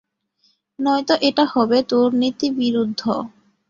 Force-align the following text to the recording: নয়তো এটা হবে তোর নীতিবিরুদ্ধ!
নয়তো 0.79 1.15
এটা 1.21 1.43
হবে 1.53 1.77
তোর 1.91 2.07
নীতিবিরুদ্ধ! 2.21 3.01